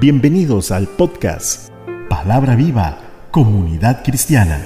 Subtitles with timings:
[0.00, 1.72] Bienvenidos al podcast
[2.08, 4.64] Palabra Viva, Comunidad Cristiana.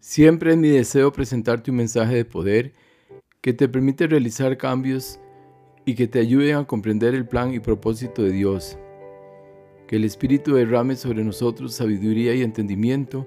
[0.00, 2.74] Siempre es mi deseo presentarte un mensaje de poder
[3.40, 5.18] que te permite realizar cambios
[5.86, 8.76] y que te ayuden a comprender el plan y propósito de Dios.
[9.88, 13.26] Que el Espíritu derrame sobre nosotros sabiduría y entendimiento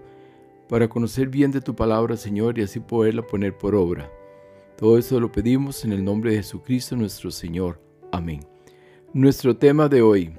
[0.69, 4.09] para conocer bien de tu palabra, Señor, y así poderla poner por obra.
[4.77, 7.81] Todo esto lo pedimos en el nombre de Jesucristo nuestro Señor.
[8.11, 8.41] Amén.
[9.11, 10.37] Nuestro tema de hoy.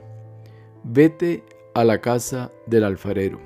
[0.84, 1.42] Vete
[1.74, 3.40] a la casa del alfarero.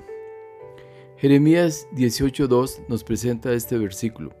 [1.17, 4.31] Jeremías 18.2 nos presenta este versículo.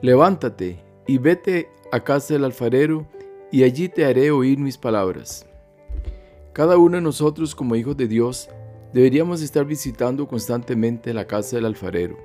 [0.00, 3.06] Levántate y vete a casa del alfarero
[3.52, 5.46] y allí te haré oír mis palabras.
[6.54, 8.48] Cada uno de nosotros como hijos de Dios
[8.92, 12.16] deberíamos estar visitando constantemente la casa del alfarero.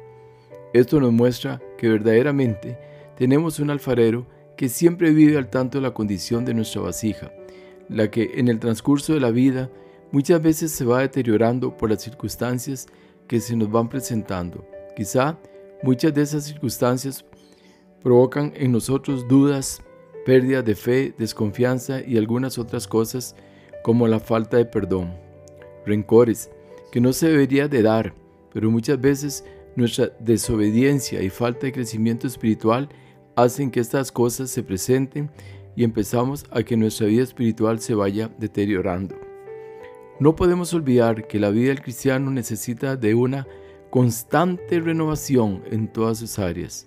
[0.73, 2.77] Esto nos muestra que verdaderamente
[3.17, 4.25] tenemos un alfarero
[4.57, 7.31] que siempre vive al tanto de la condición de nuestra vasija,
[7.89, 9.69] la que en el transcurso de la vida
[10.11, 12.87] muchas veces se va deteriorando por las circunstancias
[13.27, 14.65] que se nos van presentando.
[14.95, 15.37] Quizá
[15.81, 17.25] muchas de esas circunstancias
[18.01, 19.81] provocan en nosotros dudas,
[20.25, 23.35] pérdida de fe, desconfianza y algunas otras cosas
[23.83, 25.13] como la falta de perdón,
[25.85, 26.49] rencores
[26.91, 28.13] que no se debería de dar,
[28.53, 29.45] pero muchas veces
[29.75, 32.89] nuestra desobediencia y falta de crecimiento espiritual
[33.35, 35.31] hacen que estas cosas se presenten
[35.75, 39.15] y empezamos a que nuestra vida espiritual se vaya deteriorando.
[40.19, 43.47] No podemos olvidar que la vida del cristiano necesita de una
[43.89, 46.85] constante renovación en todas sus áreas.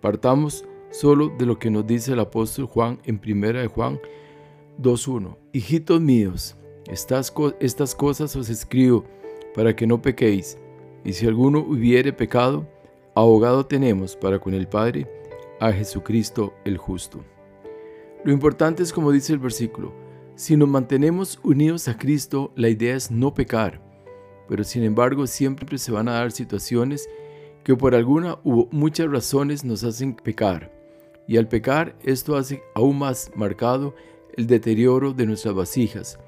[0.00, 4.00] Partamos solo de lo que nos dice el apóstol Juan en 1 de Juan
[4.80, 5.36] 2.1.
[5.52, 9.04] Hijitos míos, estas, estas cosas os escribo
[9.54, 10.58] para que no pequéis,
[11.04, 12.66] y si alguno hubiere pecado,
[13.14, 15.06] abogado tenemos para con el Padre,
[15.60, 17.22] a Jesucristo el justo.
[18.24, 19.92] Lo importante es como dice el versículo,
[20.34, 23.80] si nos mantenemos unidos a Cristo, la idea es no pecar,
[24.48, 27.08] pero sin embargo siempre se van a dar situaciones
[27.62, 30.72] que por alguna u muchas razones nos hacen pecar.
[31.28, 33.94] Y al pecar, esto hace aún más marcado
[34.36, 36.18] el deterioro de nuestras vasijas.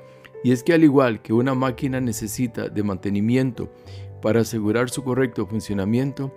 [0.44, 3.72] Y es que al igual que una máquina necesita de mantenimiento
[4.20, 6.32] para asegurar su correcto funcionamiento,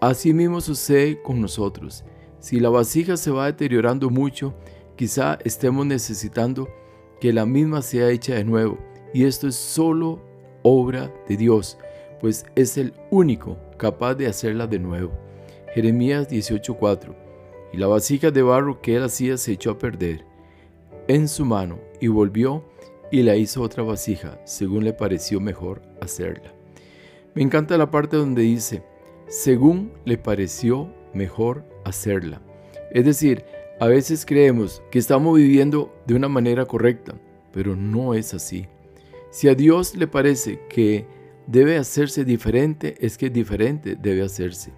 [0.00, 2.04] así mismo sucede con nosotros.
[2.38, 4.54] Si la vasija se va deteriorando mucho,
[4.96, 6.68] quizá estemos necesitando
[7.20, 8.78] que la misma sea hecha de nuevo.
[9.14, 10.20] Y esto es solo
[10.62, 11.78] obra de Dios,
[12.20, 15.12] pues es el único capaz de hacerla de nuevo.
[15.74, 17.14] Jeremías 18:4
[17.72, 20.24] Y la vasija de barro que él hacía se echó a perder
[21.08, 22.64] en su mano y volvió
[23.12, 26.54] y la hizo otra vasija, según le pareció mejor hacerla.
[27.34, 28.82] Me encanta la parte donde dice,
[29.28, 32.40] según le pareció mejor hacerla.
[32.90, 33.44] Es decir,
[33.80, 37.14] a veces creemos que estamos viviendo de una manera correcta,
[37.52, 38.66] pero no es así.
[39.30, 41.06] Si a Dios le parece que
[41.46, 44.72] debe hacerse diferente, es que diferente debe hacerse,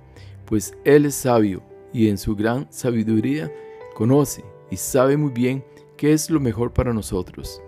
[0.44, 1.62] pues Él es sabio
[1.92, 3.52] y en su gran sabiduría
[3.94, 5.64] conoce y sabe muy bien
[5.96, 7.62] qué es lo mejor para nosotros.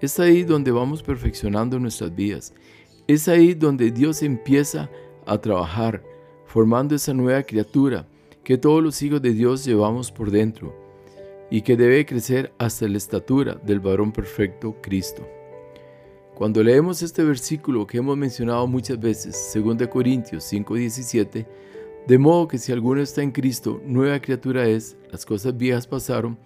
[0.00, 2.54] Es ahí donde vamos perfeccionando nuestras vidas.
[3.06, 4.90] Es ahí donde Dios empieza
[5.26, 6.02] a trabajar,
[6.46, 8.06] formando esa nueva criatura
[8.42, 10.74] que todos los hijos de Dios llevamos por dentro
[11.50, 15.26] y que debe crecer hasta la estatura del varón perfecto Cristo.
[16.34, 21.46] Cuando leemos este versículo que hemos mencionado muchas veces, 2 Corintios 5:17,
[22.06, 26.38] de modo que si alguno está en Cristo, nueva criatura es, las cosas viejas pasaron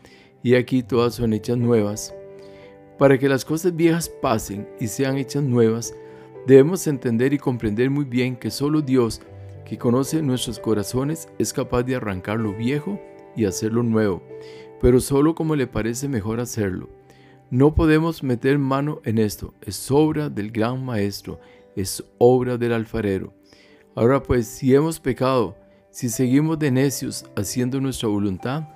[0.42, 2.12] y aquí todas son hechas nuevas.
[2.98, 5.94] Para que las cosas viejas pasen y sean hechas nuevas,
[6.46, 9.20] debemos entender y comprender muy bien que solo Dios,
[9.64, 13.00] que conoce nuestros corazones, es capaz de arrancar lo viejo
[13.34, 14.22] y hacerlo nuevo,
[14.80, 16.88] pero solo como le parece mejor hacerlo.
[17.50, 21.40] No podemos meter mano en esto, es obra del gran maestro,
[21.74, 23.34] es obra del alfarero.
[23.96, 25.56] Ahora pues, si hemos pecado,
[25.90, 28.68] si seguimos de necios haciendo nuestra voluntad,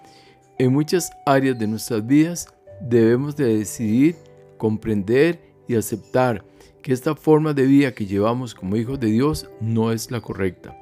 [0.59, 2.49] en muchas áreas de nuestras vidas
[2.81, 4.17] debemos de decidir,
[4.57, 6.45] comprender y aceptar
[6.83, 10.77] que esta forma de vida que llevamos como hijos de Dios no es la correcta.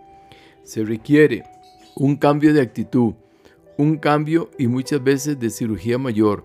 [0.62, 1.44] Se requiere
[1.96, 3.14] un cambio de actitud,
[3.78, 6.44] un cambio y muchas veces de cirugía mayor,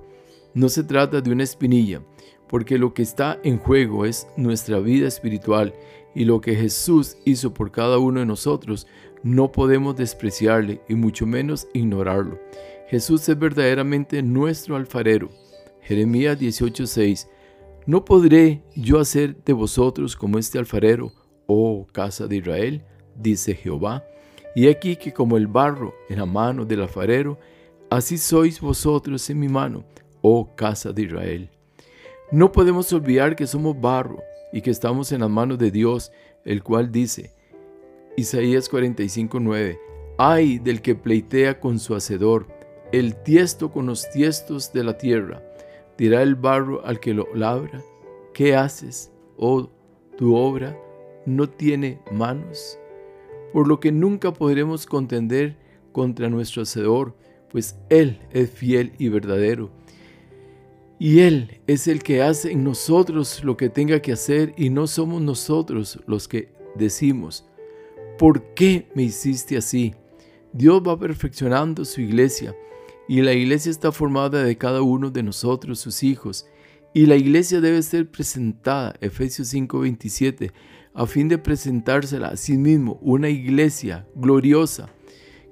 [0.53, 2.01] no se trata de una espinilla,
[2.47, 5.73] porque lo que está en juego es nuestra vida espiritual
[6.13, 8.87] y lo que Jesús hizo por cada uno de nosotros,
[9.23, 12.39] no podemos despreciarle y mucho menos ignorarlo.
[12.89, 15.29] Jesús es verdaderamente nuestro alfarero.
[15.81, 17.27] Jeremías 18:6
[17.85, 21.11] No podré yo hacer de vosotros como este alfarero
[21.53, 22.83] oh casa de Israel,
[23.15, 24.05] dice Jehová.
[24.55, 27.37] Y aquí que como el barro en la mano del alfarero,
[27.89, 29.83] así sois vosotros en mi mano,
[30.21, 31.49] oh casa de Israel.
[32.31, 34.21] No podemos olvidar que somos barro
[34.53, 36.11] y que estamos en las manos de Dios,
[36.45, 37.33] el cual dice,
[38.17, 39.77] Isaías 45:9,
[40.17, 42.47] ay del que pleitea con su hacedor,
[42.91, 45.41] el tiesto con los tiestos de la tierra.
[46.01, 47.79] Dirá el barro al que lo labra,
[48.33, 49.11] ¿qué haces?
[49.37, 49.69] Oh,
[50.17, 50.75] tu obra
[51.27, 52.79] no tiene manos.
[53.53, 55.55] Por lo que nunca podremos contender
[55.91, 57.15] contra nuestro Hacedor,
[57.51, 59.69] pues Él es fiel y verdadero.
[60.97, 64.87] Y Él es el que hace en nosotros lo que tenga que hacer y no
[64.87, 67.45] somos nosotros los que decimos,
[68.17, 69.93] ¿por qué me hiciste así?
[70.51, 72.55] Dios va perfeccionando su iglesia
[73.11, 76.45] y la iglesia está formada de cada uno de nosotros, sus hijos.
[76.93, 80.53] Y la iglesia debe ser presentada, Efesios 5:27,
[80.93, 84.87] a fin de presentársela a sí mismo, una iglesia gloriosa,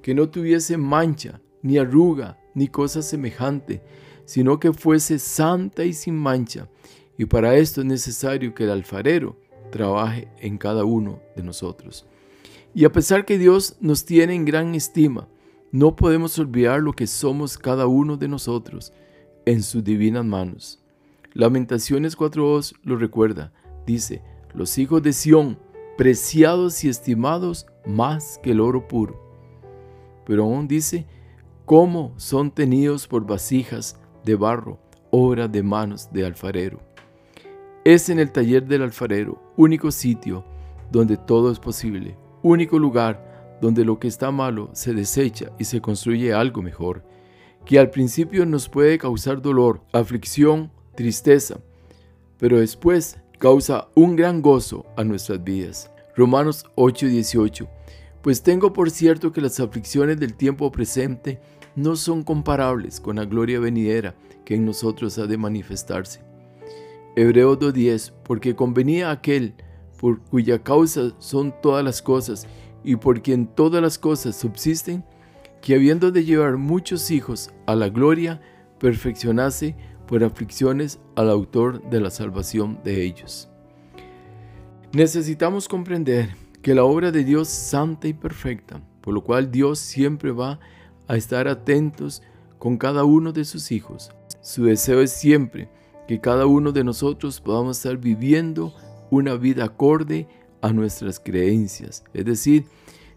[0.02, 3.82] que no tuviese mancha, ni arruga, ni cosa semejante,
[4.24, 6.70] sino que fuese santa y sin mancha.
[7.18, 9.38] Y para esto es necesario que el alfarero
[9.70, 12.08] trabaje en cada uno de nosotros.
[12.74, 15.28] Y a pesar que Dios nos tiene en gran estima,
[15.72, 18.92] no podemos olvidar lo que somos cada uno de nosotros
[19.46, 20.84] en sus divinas manos.
[21.34, 23.54] Lamentaciones 4.2 lo recuerda.
[23.86, 24.24] Dice,
[24.54, 25.60] los hijos de Sión,
[25.98, 29.22] preciados y estimados más que el oro puro.
[30.26, 31.06] Pero aún dice,
[31.66, 34.80] cómo son tenidos por vasijas de barro,
[35.12, 36.80] obra de manos de alfarero.
[37.86, 40.44] Es en el taller del alfarero, único sitio
[40.92, 43.29] donde todo es posible, único lugar
[43.62, 47.04] donde lo que está malo se desecha y se construye algo mejor,
[47.66, 51.60] que al principio nos puede causar dolor, aflicción, tristeza,
[52.38, 55.92] pero después causa un gran gozo a nuestras vidas.
[56.16, 57.68] Romanos 8:18
[58.22, 61.40] Pues tengo por cierto que las aflicciones del tiempo presente
[61.76, 66.22] no son comparables con la gloria venidera que en nosotros ha de manifestarse.
[67.16, 69.54] Hebreos 2:10 Porque convenía aquel
[70.00, 72.48] por cuya causa son todas las cosas
[72.84, 75.04] y por quien todas las cosas subsisten,
[75.62, 78.42] que habiendo de llevar muchos hijos a la gloria,
[78.80, 79.76] perfeccionase
[80.08, 83.50] por aflicciones al autor de la salvación de ellos.
[84.92, 86.30] Necesitamos comprender
[86.62, 90.60] que la obra de Dios es santa y perfecta, por lo cual Dios siempre va
[91.08, 92.24] a estar atentos
[92.58, 94.12] con cada uno de sus hijos.
[94.42, 95.70] Su deseo es siempre
[96.08, 98.74] que cada uno de nosotros podamos estar viviendo
[99.12, 100.28] una vida acorde
[100.62, 102.04] a nuestras creencias.
[102.14, 102.66] Es decir,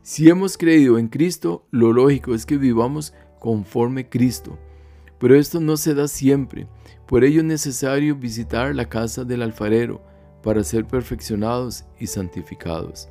[0.02, 4.58] si hemos creído en Cristo, lo lógico es que vivamos conforme Cristo.
[5.18, 6.66] Pero esto no se da siempre.
[7.06, 10.02] Por ello es necesario visitar la casa del alfarero
[10.42, 13.08] para ser perfeccionados y santificados.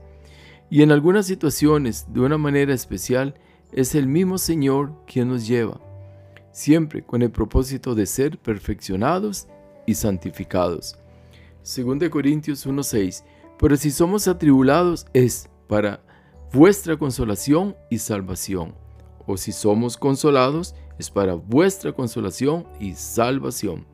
[0.69, 3.35] Y en algunas situaciones, de una manera especial,
[3.71, 5.79] es el mismo Señor quien nos lleva,
[6.51, 9.47] siempre con el propósito de ser perfeccionados
[9.85, 10.97] y santificados.
[11.63, 13.23] 2 Corintios 1:6
[13.61, 16.03] Pero si somos atribulados es para
[16.51, 18.73] vuestra consolación y salvación,
[19.27, 23.85] o si somos consolados es para vuestra consolación y salvación,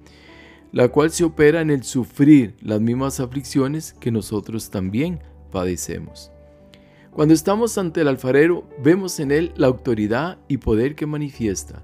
[0.71, 5.19] la cual se opera en el sufrir las mismas aflicciones que nosotros también
[5.51, 6.31] padecemos.
[7.11, 11.83] Cuando estamos ante el alfarero, vemos en él la autoridad y poder que manifiesta,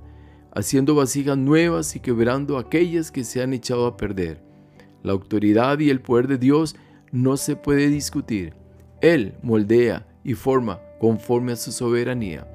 [0.54, 4.42] haciendo vasijas nuevas y quebrando aquellas que se han echado a perder.
[5.02, 6.78] La autoridad y el poder de Dios
[7.14, 8.54] no se puede discutir.
[9.00, 12.46] Él moldea y forma conforme a su soberanía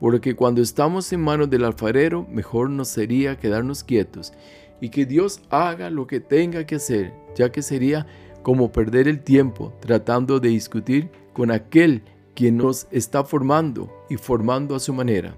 [0.00, 4.32] porque cuando estamos en manos del alfarero, mejor nos sería quedarnos quietos
[4.80, 8.06] y que Dios haga lo que tenga que hacer, ya que sería
[8.42, 12.02] como perder el tiempo tratando de discutir con aquel
[12.34, 15.36] quien nos está formando y formando a su manera.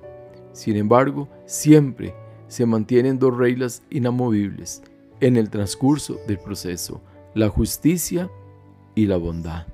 [0.53, 2.15] Sin embargo, siempre
[2.47, 4.85] se mantienen dos reglas inamovibles
[5.19, 7.03] en el transcurso del proceso,
[7.35, 8.31] la justicia
[8.95, 9.67] y la bondad.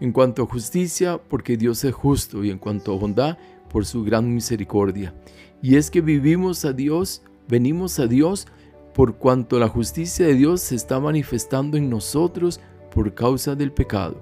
[0.00, 3.38] En cuanto a justicia, porque Dios es justo, y en cuanto a bondad,
[3.70, 5.14] por su gran misericordia.
[5.62, 8.46] Y es que vivimos a Dios, venimos a Dios
[8.94, 12.60] por cuanto la justicia de Dios se está manifestando en nosotros
[12.92, 14.18] por causa del pecado.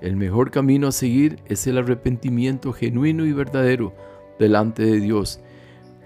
[0.00, 3.94] El mejor camino a seguir es el arrepentimiento genuino y verdadero
[4.38, 5.40] delante de Dios.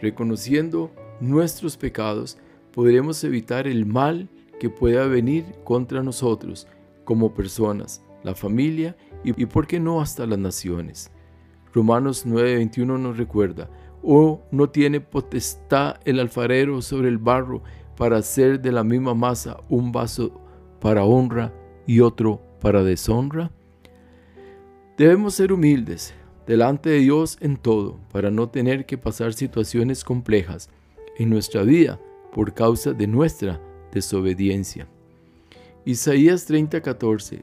[0.00, 2.38] Reconociendo nuestros pecados,
[2.72, 6.66] podremos evitar el mal que pueda venir contra nosotros
[7.04, 11.10] como personas, la familia y, por qué no hasta las naciones.
[11.72, 13.70] Romanos 9:21 nos recuerda,
[14.02, 17.62] ¿o no tiene potestad el alfarero sobre el barro
[17.96, 20.40] para hacer de la misma masa un vaso
[20.80, 21.52] para honra
[21.86, 23.50] y otro para deshonra?
[24.96, 26.14] Debemos ser humildes
[26.46, 30.68] delante de Dios en todo para no tener que pasar situaciones complejas
[31.16, 32.00] en nuestra vida
[32.32, 33.60] por causa de nuestra
[33.92, 34.88] desobediencia.
[35.84, 37.42] Isaías 30:14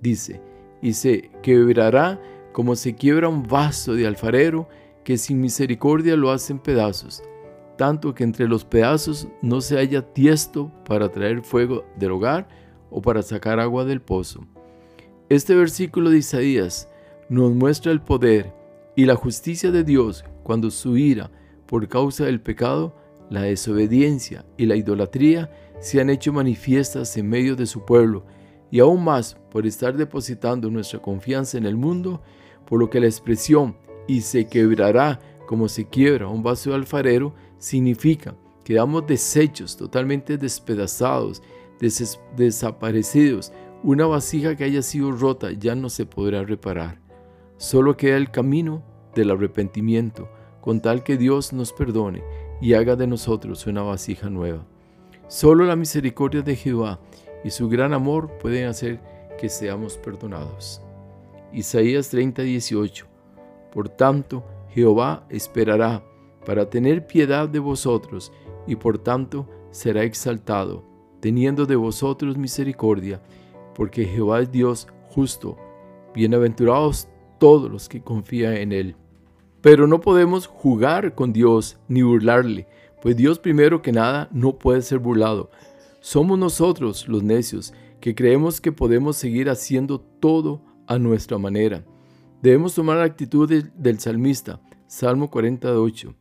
[0.00, 0.40] dice,
[0.82, 2.20] y se quebrará
[2.52, 4.68] como se quiebra un vaso de alfarero
[5.04, 7.22] que sin misericordia lo hacen pedazos,
[7.76, 12.48] tanto que entre los pedazos no se haya tiesto para traer fuego del hogar
[12.90, 14.46] o para sacar agua del pozo.
[15.28, 16.88] Este versículo de Isaías
[17.28, 18.52] nos muestra el poder
[18.94, 21.30] y la justicia de Dios cuando su ira
[21.66, 22.94] por causa del pecado,
[23.30, 25.50] la desobediencia y la idolatría
[25.80, 28.24] se han hecho manifiestas en medio de su pueblo
[28.70, 32.22] y aún más por estar depositando nuestra confianza en el mundo,
[32.66, 33.76] por lo que la expresión
[34.06, 40.38] y se quebrará como se quiebra un vaso de alfarero significa que damos desechos totalmente
[40.38, 41.42] despedazados,
[42.36, 43.52] desaparecidos.
[43.82, 46.98] Una vasija que haya sido rota ya no se podrá reparar.
[47.58, 48.82] Solo queda el camino
[49.14, 50.28] del arrepentimiento,
[50.62, 52.22] con tal que Dios nos perdone
[52.64, 54.64] y haga de nosotros una vasija nueva.
[55.28, 56.98] Solo la misericordia de Jehová
[57.44, 59.02] y su gran amor pueden hacer
[59.38, 60.80] que seamos perdonados.
[61.52, 63.06] Isaías 30, 18.
[63.70, 66.02] Por tanto, Jehová esperará
[66.46, 68.32] para tener piedad de vosotros,
[68.66, 70.86] y por tanto será exaltado,
[71.20, 73.20] teniendo de vosotros misericordia,
[73.74, 75.58] porque Jehová es Dios justo.
[76.14, 78.96] Bienaventurados todos los que confían en Él.
[79.64, 82.66] Pero no podemos jugar con Dios ni burlarle,
[83.00, 85.50] pues Dios primero que nada no puede ser burlado.
[86.00, 91.82] Somos nosotros los necios que creemos que podemos seguir haciendo todo a nuestra manera.
[92.42, 96.14] Debemos tomar la actitud del salmista, Salmo 48.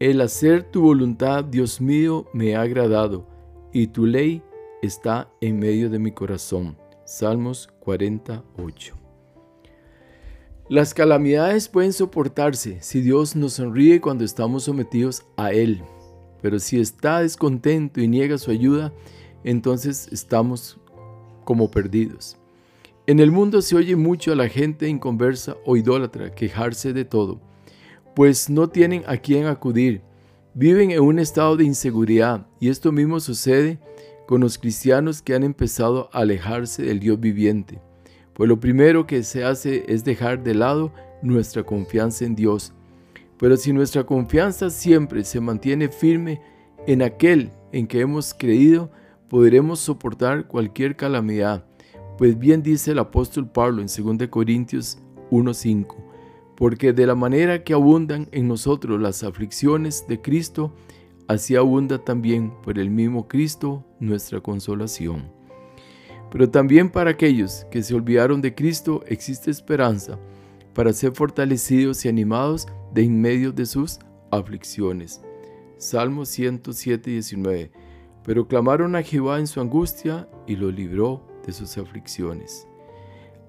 [0.00, 3.28] El hacer tu voluntad, Dios mío, me ha agradado,
[3.72, 4.42] y tu ley
[4.82, 6.76] está en medio de mi corazón.
[7.04, 8.97] Salmos 48.
[10.70, 15.82] Las calamidades pueden soportarse si Dios nos sonríe cuando estamos sometidos a Él,
[16.42, 18.92] pero si está descontento y niega su ayuda,
[19.44, 20.78] entonces estamos
[21.44, 22.36] como perdidos.
[23.06, 27.40] En el mundo se oye mucho a la gente inconversa o idólatra quejarse de todo,
[28.14, 30.02] pues no tienen a quién acudir.
[30.52, 33.78] Viven en un estado de inseguridad y esto mismo sucede
[34.26, 37.80] con los cristianos que han empezado a alejarse del Dios viviente.
[38.38, 40.90] Pues lo primero que se hace es dejar de lado
[41.20, 42.72] nuestra confianza en Dios.
[43.38, 46.40] Pero si nuestra confianza siempre se mantiene firme
[46.86, 48.90] en aquel en que hemos creído,
[49.28, 51.68] podremos soportar cualquier calamidad
[52.18, 54.98] pues bien dice el apóstol Pablo en 2 Corintios
[55.30, 55.94] 1:5,
[56.56, 60.74] porque de la manera que abundan en nosotros las aflicciones de Cristo,
[61.28, 65.37] así abunda también por el mismo Cristo nuestra consolación.
[66.30, 70.18] Pero también para aquellos que se olvidaron de Cristo existe esperanza
[70.74, 73.98] para ser fortalecidos y animados de en medio de sus
[74.30, 75.22] aflicciones.
[75.76, 77.70] Salmo 107, 19.
[78.24, 82.66] Pero clamaron a Jehová en su angustia y lo libró sus aflicciones.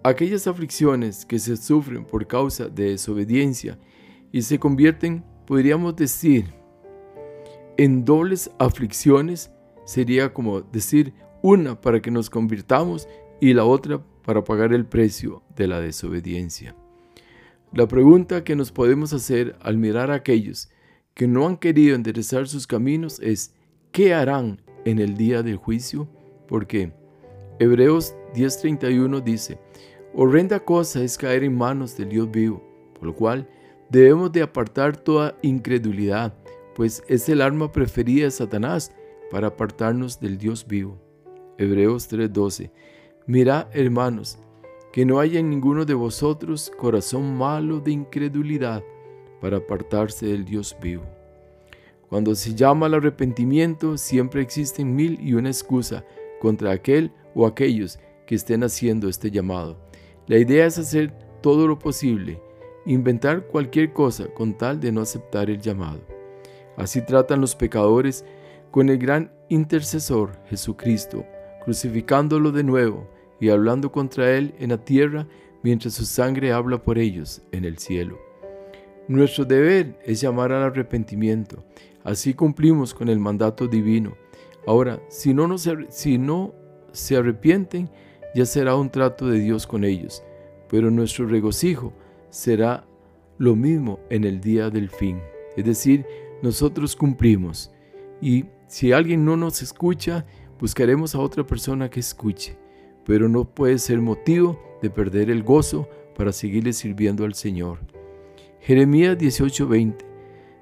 [0.04, 3.78] Aquellas aflicciones que se sufren por causa de desobediencia
[4.32, 6.54] y se convierten, podríamos decir,
[7.78, 9.52] en dobles aflicciones,
[9.86, 13.08] sería como decir una para que nos convirtamos
[13.40, 16.76] y la otra para pagar el precio de la desobediencia.
[17.72, 20.70] La pregunta que nos podemos hacer al mirar a aquellos
[21.14, 23.54] que no han querido enderezar sus caminos es,
[23.92, 26.08] ¿qué harán en el día del juicio?
[26.48, 26.94] Porque
[27.60, 29.60] Hebreos 10:31 dice,
[30.14, 33.48] horrenda cosa es caer en manos del Dios vivo, por lo cual
[33.90, 36.34] debemos de apartar toda incredulidad,
[36.76, 38.94] pues es el arma preferida de Satanás
[39.30, 41.09] para apartarnos del Dios vivo.
[41.60, 42.72] Hebreos 3:12
[43.28, 44.40] Mirad, hermanos,
[44.94, 48.82] que no haya en ninguno de vosotros corazón malo de incredulidad
[49.42, 51.04] para apartarse del Dios vivo.
[52.08, 56.06] Cuando se llama al arrepentimiento, siempre existen mil y una excusa
[56.40, 59.78] contra aquel o aquellos que estén haciendo este llamado.
[60.28, 61.12] La idea es hacer
[61.42, 62.42] todo lo posible,
[62.86, 66.02] inventar cualquier cosa con tal de no aceptar el llamado.
[66.78, 68.24] Así tratan los pecadores
[68.72, 71.26] con el gran intercesor Jesucristo,
[71.64, 73.08] crucificándolo de nuevo
[73.40, 75.28] y hablando contra él en la tierra
[75.64, 78.18] mientras su sangre habla por ellos en el cielo.
[79.08, 81.64] Nuestro deber es llamar al arrepentimiento.
[82.04, 84.16] Así cumplimos con el mandato divino.
[84.68, 85.68] Ahora, si no, nos,
[86.92, 87.90] se arrepienten,
[88.36, 90.24] ya será un trato de Dios con ellos,
[90.70, 91.94] pero nuestro regocijo
[92.30, 92.86] será
[93.38, 95.20] lo mismo en el día del fin.
[95.58, 96.06] Es decir,
[96.44, 97.72] nosotros cumplimos
[98.22, 100.26] y si alguien no nos escucha,
[100.60, 102.58] buscaremos a otra persona que escuche,
[103.06, 107.80] pero no puede ser motivo de perder el gozo para seguirle sirviendo al Señor.
[108.60, 110.06] Jeremías 18:20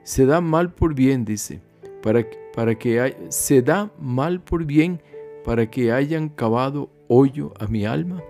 [0.04, 1.62] Se da mal por bien, dice,
[2.02, 5.02] para, para que se da mal por bien
[5.44, 8.22] para que hayan cavado hoyo a mi alma.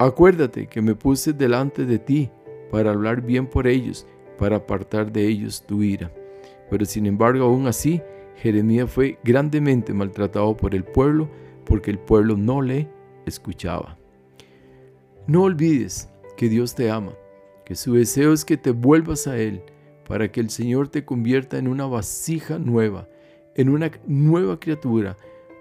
[0.00, 2.28] Acuérdate que me puse delante de ti
[2.72, 4.04] para hablar bien por ellos,
[4.36, 6.12] para apartar de ellos tu ira.
[6.68, 8.02] Pero sin embargo, aún así,
[8.36, 11.28] Jeremías fue grandemente maltratado por el pueblo
[11.64, 12.88] porque el pueblo no le
[13.26, 13.96] escuchaba.
[15.26, 17.12] No olvides que Dios te ama,
[17.64, 19.62] que su deseo es que te vuelvas a Él
[20.06, 23.08] para que el Señor te convierta en una vasija nueva,
[23.54, 25.16] en una nueva criatura,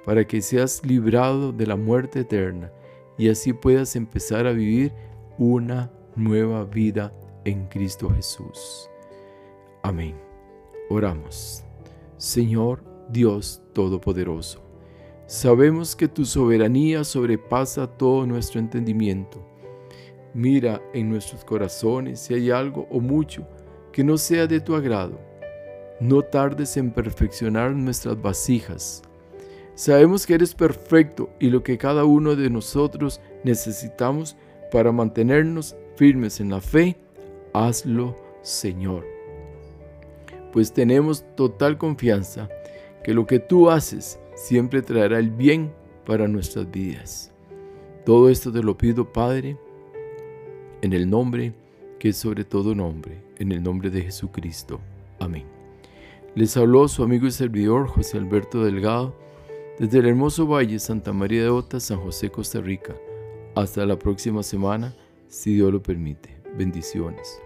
[0.06, 2.72] para que seas librado de la muerte eterna
[3.18, 4.92] y así puedas empezar a vivir
[5.38, 7.14] una nueva vida
[7.46, 8.90] en Cristo Jesús.
[9.84, 10.16] Amén.
[10.90, 11.63] Oramos.
[12.24, 14.62] Señor Dios Todopoderoso,
[15.26, 19.46] sabemos que tu soberanía sobrepasa todo nuestro entendimiento.
[20.34, 23.46] Mira en nuestros corazones si hay algo o mucho
[23.92, 25.20] que no sea de tu agrado.
[26.00, 29.02] No tardes en perfeccionar nuestras vasijas.
[29.76, 34.38] Sabemos que eres perfecto y lo que cada uno de nosotros necesitamos
[34.72, 36.96] para mantenernos firmes en la fe,
[37.54, 39.13] hazlo, Señor
[40.54, 42.48] pues tenemos total confianza
[43.04, 45.74] que lo que tú haces siempre traerá el bien
[46.06, 47.34] para nuestras vidas.
[48.06, 49.58] Todo esto te lo pido, Padre,
[50.82, 51.54] en el nombre
[52.00, 54.80] que es sobre todo nombre, en el nombre de Jesucristo.
[55.20, 55.46] Amén.
[56.36, 59.16] Les habló su amigo y servidor José Alberto Delgado
[59.80, 62.96] desde el hermoso Valle Santa María de Ota, San José, Costa Rica.
[63.56, 64.96] Hasta la próxima semana,
[65.28, 66.30] si Dios lo permite.
[66.58, 67.43] Bendiciones.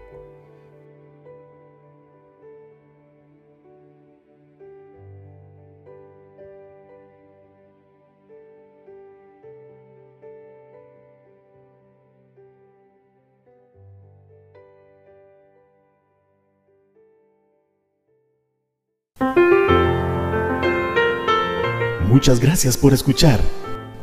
[22.08, 23.38] Muchas gracias por escuchar.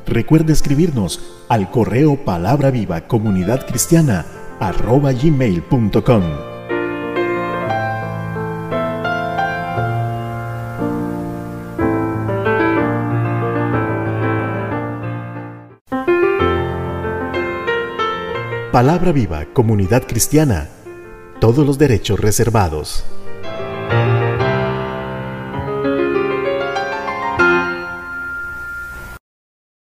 [0.05, 4.27] Recuerde escribirnos al correo palabra viva comunidad cristiana
[4.59, 6.23] arroba gmail.com.
[18.71, 20.69] Palabra viva comunidad cristiana.
[21.39, 23.03] Todos los derechos reservados.